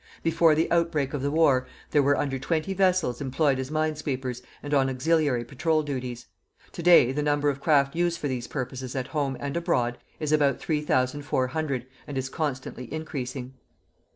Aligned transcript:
Before 0.23 0.55
the 0.55 0.71
outbreak 0.71 1.13
of 1.13 1.21
the 1.21 1.29
war 1.29 1.67
there 1.91 2.01
were 2.01 2.17
under 2.17 2.39
20 2.39 2.73
vessels 2.73 3.21
employed 3.21 3.59
as 3.59 3.69
minesweepers 3.69 4.41
and 4.63 4.73
on 4.73 4.89
auxiliary 4.89 5.43
patrol 5.45 5.83
duties. 5.83 6.25
To 6.71 6.81
day 6.81 7.11
the 7.11 7.21
number 7.21 7.51
of 7.51 7.61
craft 7.61 7.95
used 7.95 8.17
for 8.19 8.27
these 8.27 8.47
purposes 8.47 8.95
at 8.95 9.09
home 9.09 9.37
and 9.39 9.55
abroad 9.55 9.99
is 10.19 10.31
about 10.31 10.59
3,400, 10.59 11.85
and 12.07 12.17
is 12.17 12.29
constantly 12.29 12.91
increasing. 12.91 13.53